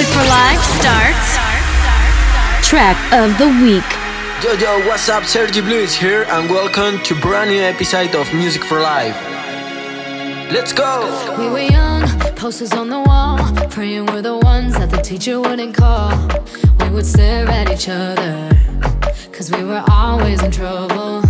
Music 0.00 0.14
for 0.14 0.28
Live 0.28 0.64
starts. 0.80 1.36
Track 2.66 2.96
of 3.12 3.36
the 3.36 3.48
week. 3.62 3.84
Yo 4.42 4.54
yo, 4.54 4.88
what's 4.88 5.10
up? 5.10 5.24
Sergi 5.24 5.60
Blue 5.60 5.76
is 5.76 5.94
here, 5.94 6.24
and 6.30 6.48
welcome 6.48 6.98
to 7.00 7.14
brand 7.20 7.50
new 7.50 7.60
episode 7.60 8.14
of 8.14 8.32
Music 8.32 8.64
for 8.64 8.80
Life. 8.80 9.14
Let's 10.50 10.72
go! 10.72 11.04
We 11.38 11.50
were 11.50 11.70
young, 11.70 12.08
posters 12.34 12.72
on 12.72 12.88
the 12.88 13.00
wall, 13.00 13.36
praying 13.68 14.06
we're 14.06 14.22
the 14.22 14.38
ones 14.38 14.72
that 14.78 14.88
the 14.88 15.02
teacher 15.02 15.38
wouldn't 15.38 15.74
call. 15.74 16.16
We 16.78 16.88
would 16.88 17.04
stare 17.04 17.46
at 17.46 17.68
each 17.70 17.90
other, 17.90 18.58
cause 19.32 19.50
we 19.50 19.62
were 19.64 19.84
always 19.90 20.42
in 20.42 20.50
trouble. 20.50 21.29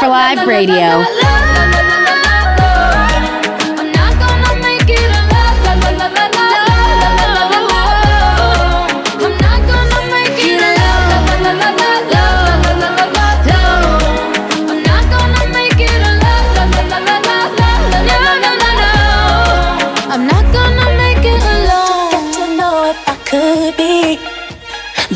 for 0.00 0.08
Live 0.08 0.46
Radio. 0.46 1.43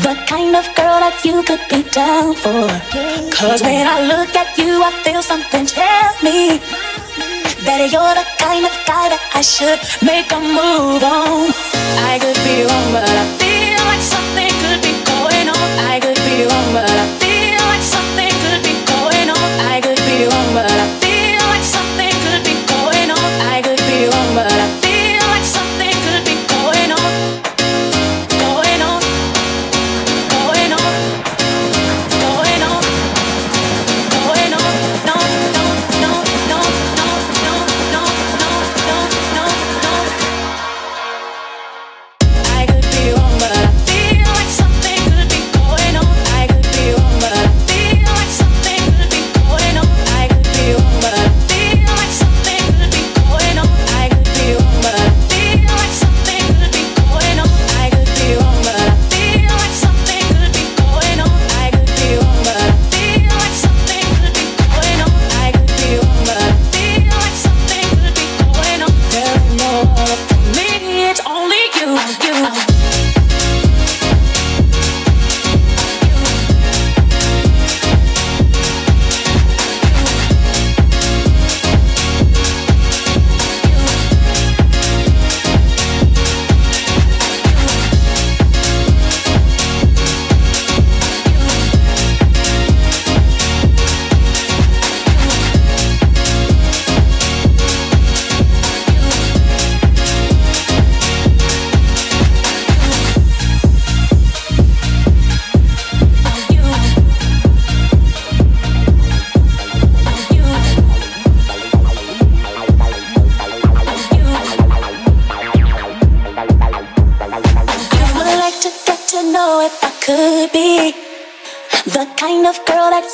The 0.09 0.15
kind 0.25 0.55
of 0.55 0.65
girl 0.73 0.97
that 1.05 1.21
you 1.23 1.43
could 1.43 1.61
be 1.69 1.83
down 1.91 2.33
for. 2.33 2.65
Cause 3.29 3.61
when 3.61 3.85
I 3.85 4.01
look 4.09 4.33
at 4.33 4.57
you, 4.57 4.81
I 4.81 4.89
feel 5.05 5.21
something 5.21 5.67
tell 5.69 6.13
me 6.25 6.57
that 7.61 7.79
you're 7.93 8.15
the 8.17 8.25
kind 8.41 8.65
of 8.65 8.73
guy 8.89 9.05
that 9.13 9.21
I 9.37 9.41
should 9.45 9.77
make 10.01 10.33
a 10.33 10.41
move 10.41 11.05
on. 11.05 11.53
I 12.09 12.17
could 12.17 12.39
be 12.41 12.65
wrong, 12.65 12.89
but 12.89 13.05
I 13.05 13.25
feel 13.37 13.81
like 13.85 14.01
something 14.01 14.49
could 14.65 14.81
be 14.81 14.97
going 15.05 15.47
on. 15.53 15.69
I 15.93 16.01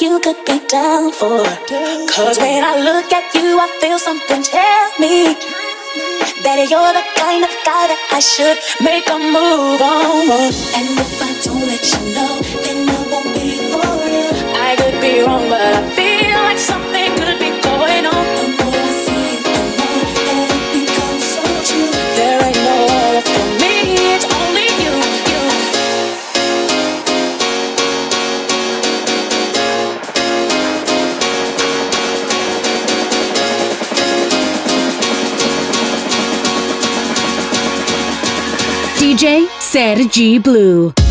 you 0.01 0.19
could 0.19 0.43
be 0.45 0.59
down 0.67 1.11
for. 1.11 1.43
Cause 2.09 2.37
when 2.39 2.63
I 2.63 2.79
look 2.79 3.11
at 3.13 3.33
you, 3.33 3.59
I 3.59 3.67
feel 3.79 3.99
something 3.99 4.43
tell 4.43 4.91
me 4.99 5.35
that 6.43 6.57
you're 6.69 6.93
the 6.93 7.05
kind 7.15 7.43
of 7.43 7.51
guy 7.63 7.87
that 7.87 8.01
I 8.11 8.19
should 8.19 8.57
make 8.83 9.07
a 9.09 9.17
move 9.17 9.81
on. 9.81 10.29
And 10.75 10.87
if 10.99 11.21
I 11.21 11.31
don't 11.43 11.65
let 11.67 11.83
you 11.93 12.01
know, 12.15 12.33
then 12.63 12.89
I 12.89 12.99
won't 13.11 13.33
be 13.35 13.55
for 13.71 13.89
real. 14.03 14.35
I 14.55 14.75
could 14.75 14.99
be 15.01 15.21
wrong, 15.21 15.49
but 15.49 15.61
I 15.61 15.89
feel. 15.95 16.04
DJ 39.25 39.47
Sergi 39.59 40.37
Blue. 40.39 41.04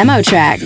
demo 0.00 0.22
track. 0.22 0.60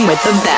With 0.00 0.22
the 0.24 0.32
best. 0.42 0.51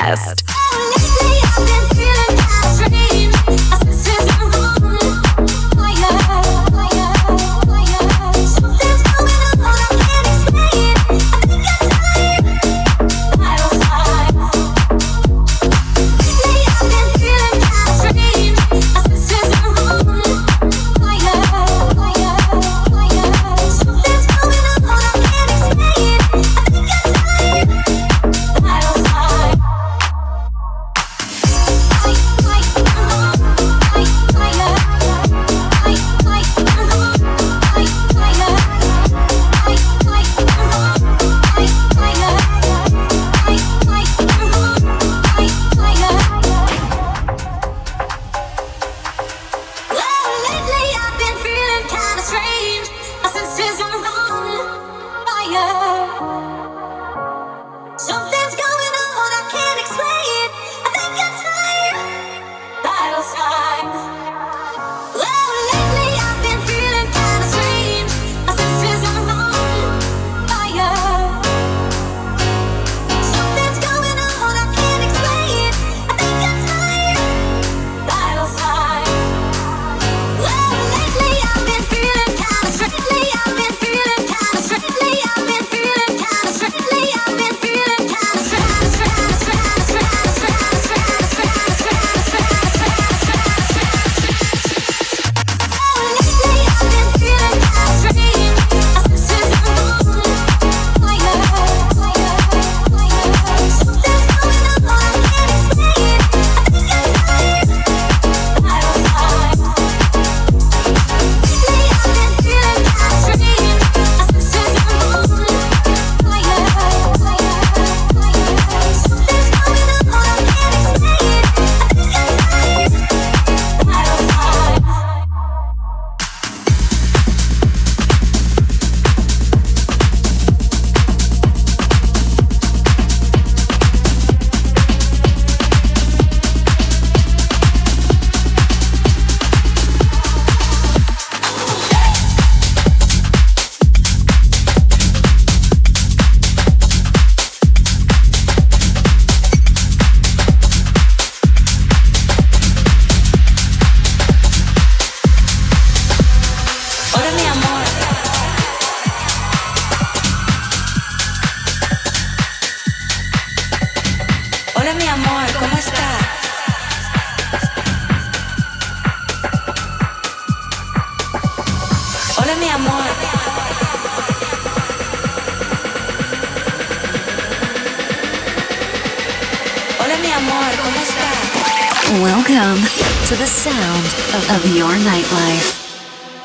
Your 184.75 184.97
Nightlife. 184.99 185.73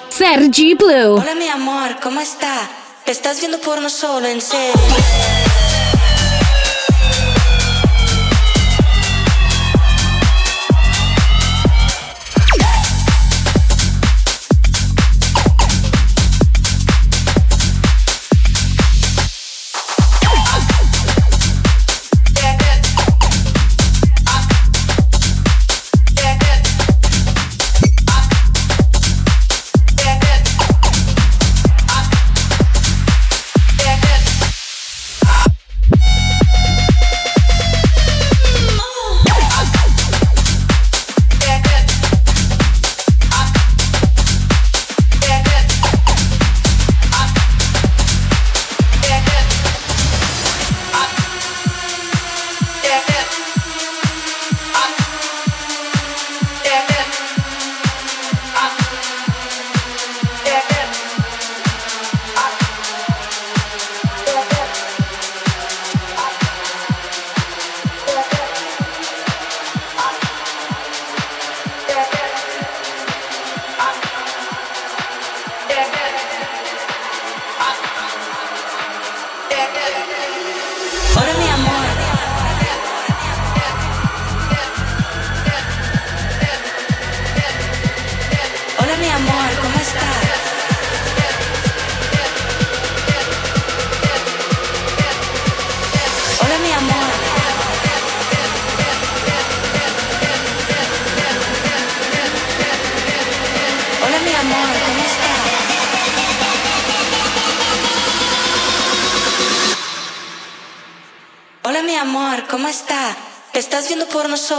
Sergi 0.09 0.75
Blue. 0.75 1.15
Hola 1.15 1.33
mi 1.33 1.47
amor, 1.49 1.99
¿cómo 1.99 2.21
está? 2.21 2.69
Te 3.03 3.11
estás 3.11 3.39
viendo 3.39 3.59
porno 3.59 3.89
solo, 3.89 4.27
en 4.27 4.39
serio. 4.39 4.73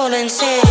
And 0.03 0.31
say. 0.31 0.70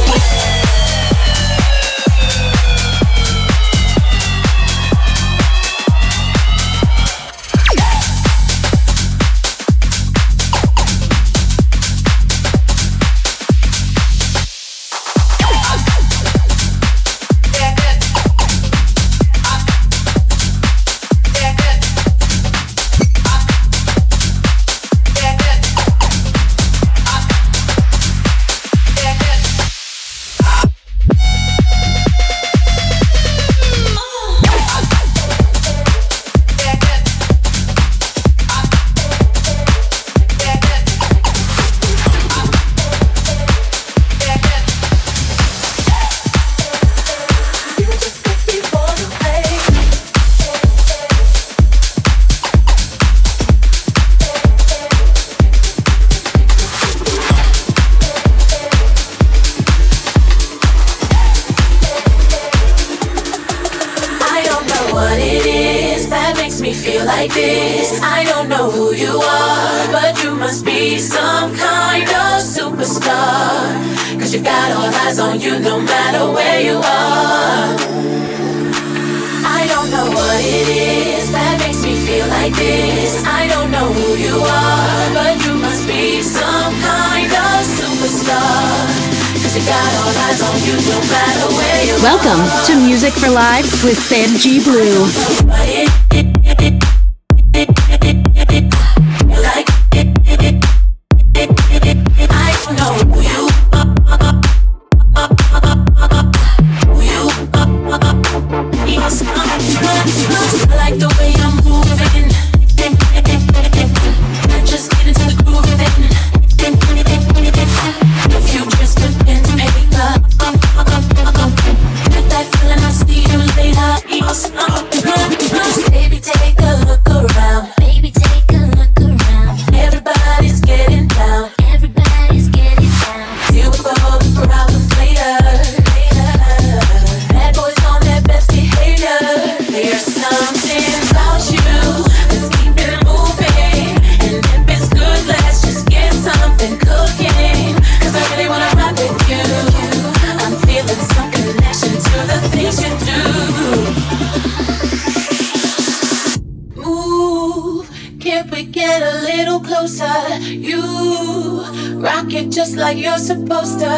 like 162.89 163.03
you're 163.03 163.19
supposed 163.19 163.79
to. 163.79 163.89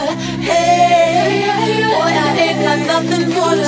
Hey, 0.43 1.47
boy, 1.87 2.11
I 2.27 2.29
ain't 2.43 2.59
got 2.67 2.79
nothing 2.93 3.29
more 3.29 3.55
to 3.55 3.67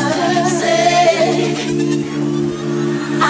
say. 0.59 1.55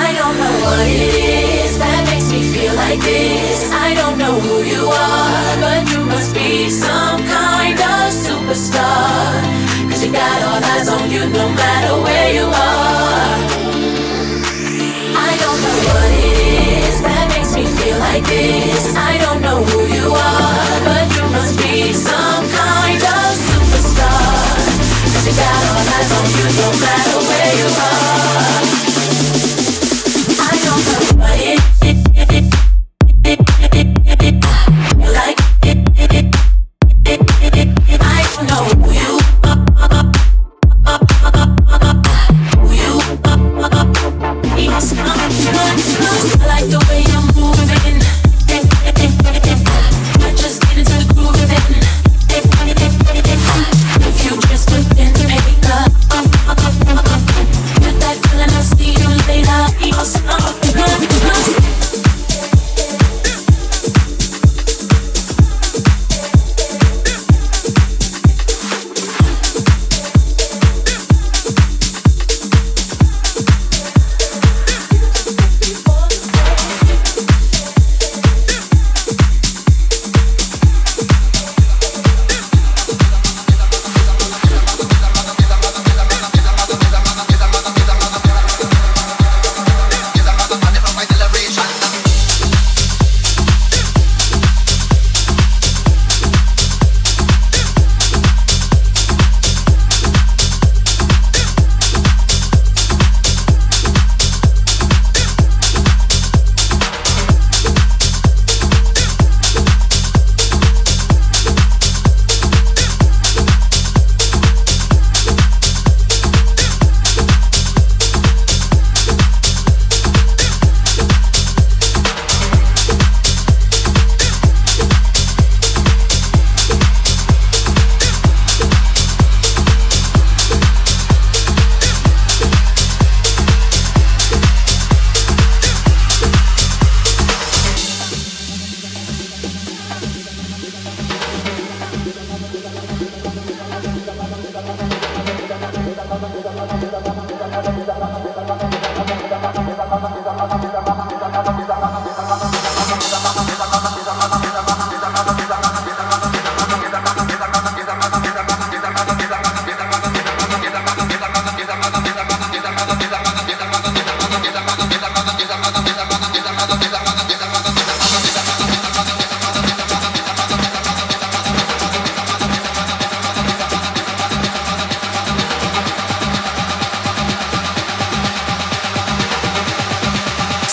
I 0.01 0.08
don't 0.17 0.36
know 0.41 0.56
what 0.65 0.88
it 0.89 1.13
is 1.62 1.77
that 1.77 2.01
makes 2.10 2.32
me 2.34 2.41
feel 2.53 2.73
like 2.73 2.99
this. 2.99 3.69
I 3.71 3.93
don't 3.93 4.17
know 4.17 4.34
who 4.45 4.56
you 4.73 4.84
are, 4.89 5.53
but 5.62 5.82
you 5.91 6.01
must 6.06 6.34
be 6.34 6.67
some 6.67 7.21
kind 7.29 7.77
of 7.77 8.10
superstar. 8.25 9.38
Cause 9.89 10.03
you 10.03 10.12
got 10.12 10.38
all 10.49 10.65
eyes 10.73 10.89
on 10.89 11.12
you 11.13 11.29
no 11.29 11.45
matter 11.62 11.93
where 12.01 12.29
you 12.34 12.47
are. 12.49 13.38
I 15.29 15.32
don't 15.43 15.60
know 15.65 15.77
what 15.93 16.10
it 16.25 16.38
is 16.89 16.95
that 17.06 17.25
makes 17.38 17.53
me 17.53 17.65
feel 17.77 17.99
like 17.99 18.25
this. 18.25 18.95
I 18.97 19.19
don't 19.21 19.41
know 19.43 19.62
who 19.62 19.82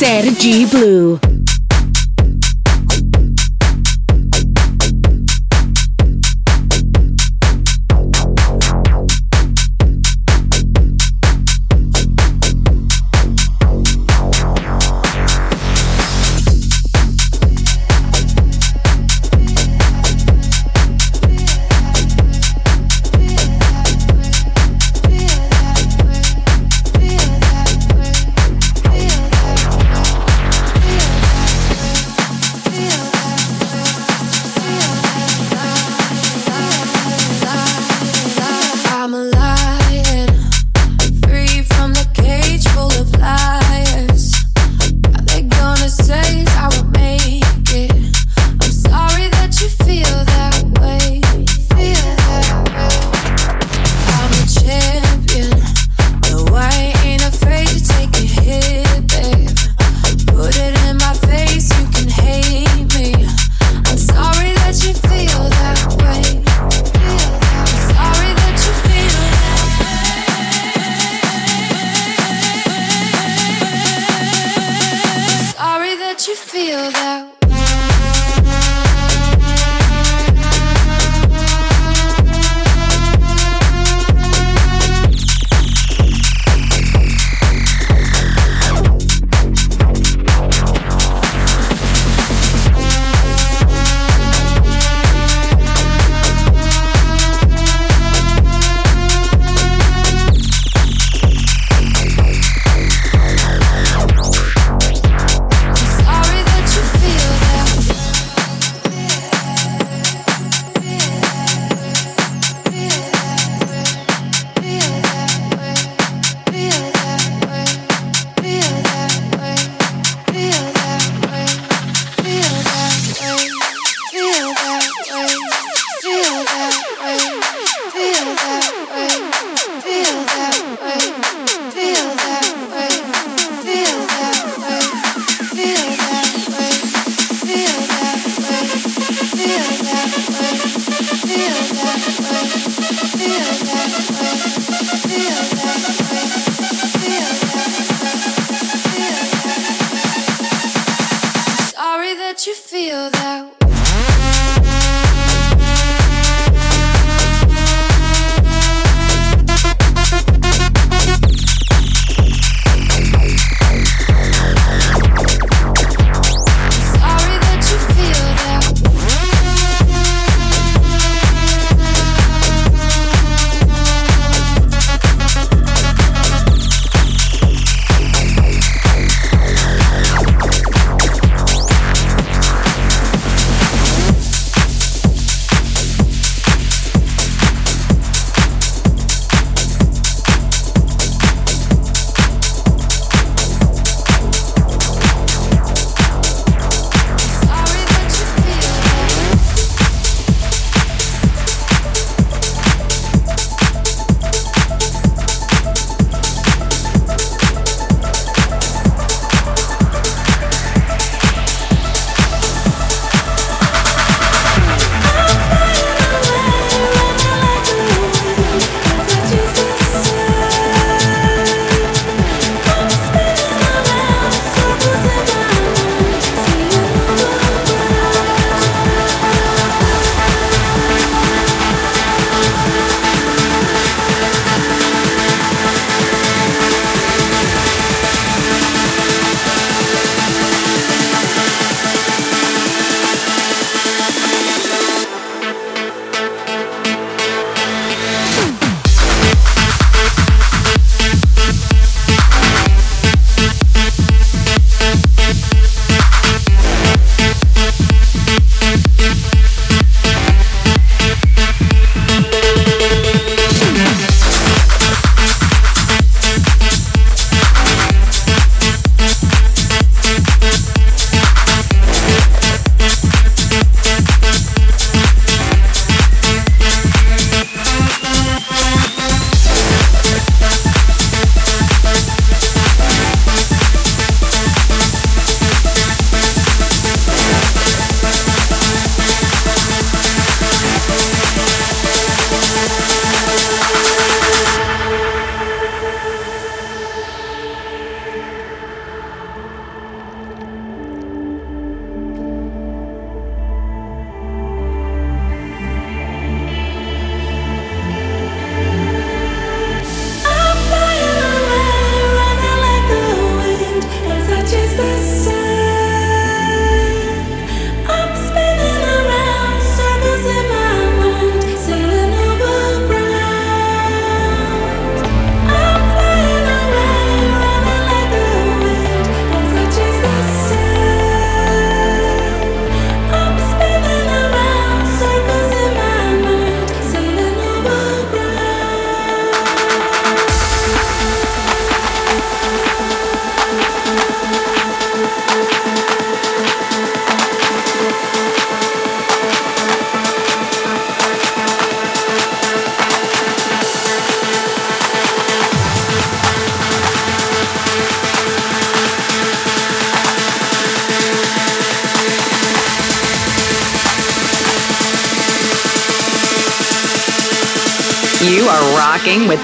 Sergi 0.00 0.64
Blue. 0.64 1.29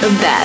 Rocking 0.02 0.14
with 0.14 0.35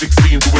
16 0.00 0.57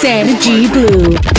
Sergi 0.00 0.66
Blue. 0.68 1.29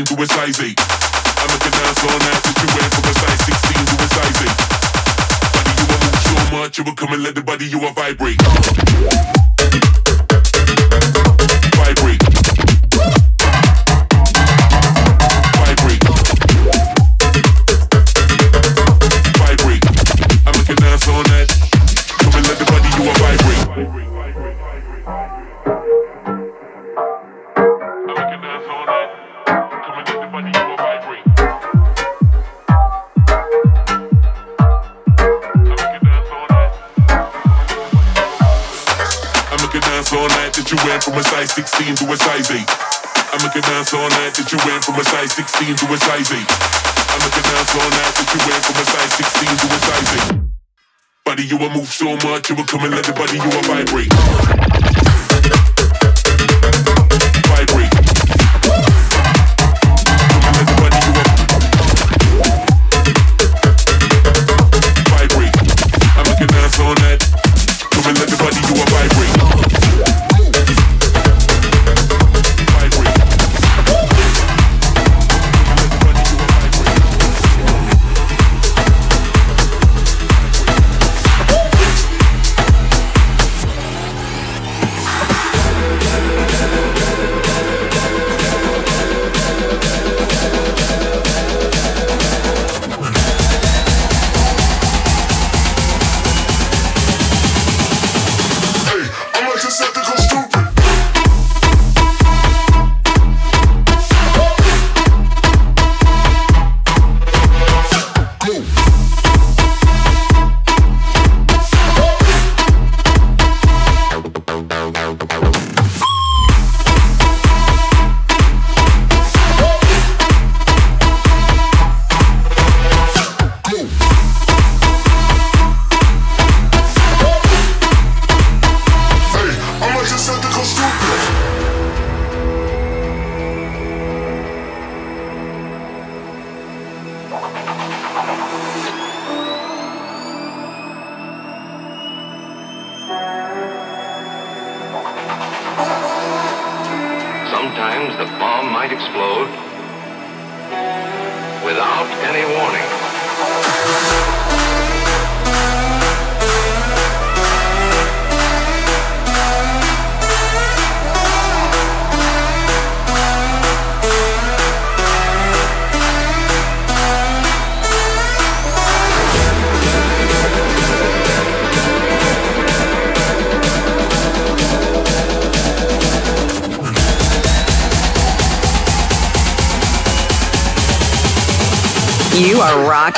Size 0.00 0.06
16 0.06 0.06
to 0.06 0.14
16 45.70 45.88
to 45.88 45.94
a 45.94 45.98
size 45.98 46.32
8. 46.32 46.36
I'm 46.36 47.20
looking 47.22 47.42
down 47.42 47.66
so 47.66 47.78
nice 47.78 48.14
that 48.18 48.28
you 48.34 48.40
went 48.50 48.64
from 48.64 48.74
a 48.74 48.84
size 48.90 49.12
16 49.14 49.56
to 49.56 49.66
a 49.66 49.78
size 49.78 50.32
8. 50.32 50.40
Body, 51.24 51.44
you 51.44 51.58
will 51.58 51.70
move 51.70 51.86
so 51.86 52.16
much, 52.28 52.50
you 52.50 52.56
will 52.56 52.64
come 52.64 52.84
and 52.84 52.94
let 52.94 53.04
the 53.04 53.12
body 53.12 53.36
you 53.36 53.48
will 53.48 53.62
vibrate. 53.62 55.09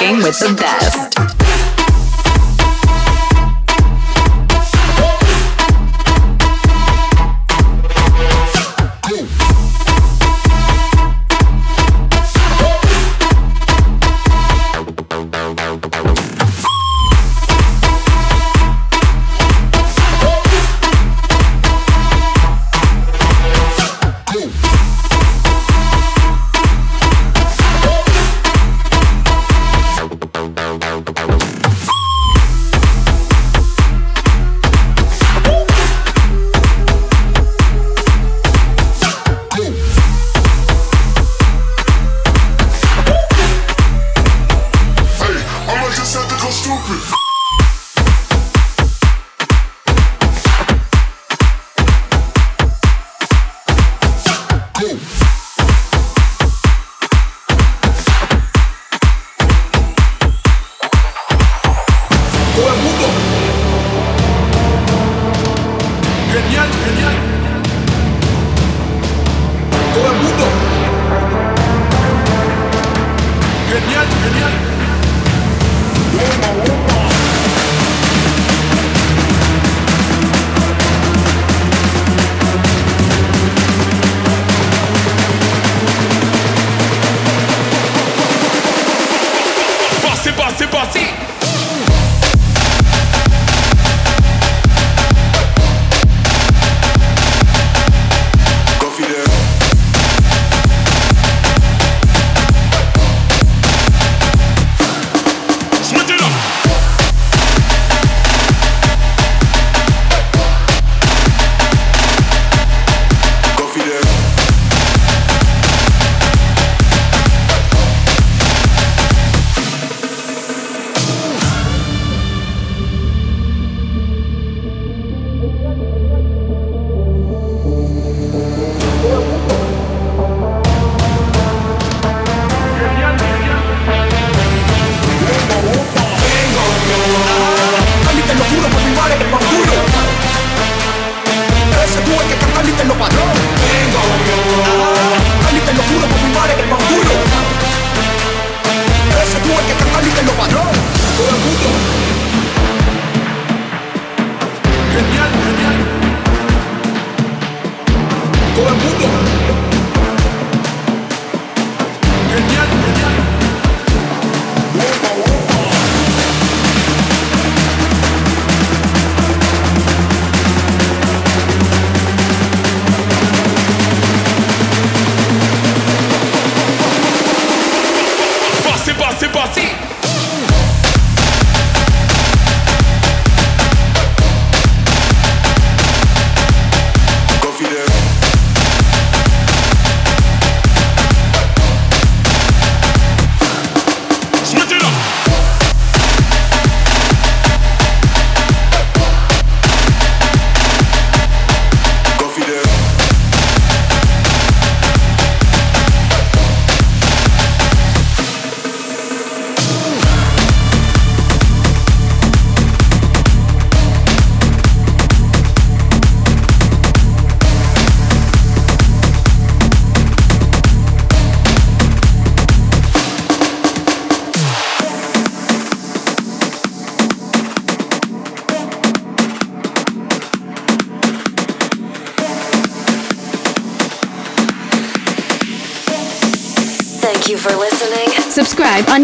Are 0.02 0.12
rocking 0.12 0.22
with 0.22 0.38
the 0.38 0.54
best. 0.54 1.01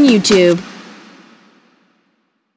YouTube. 0.08 0.67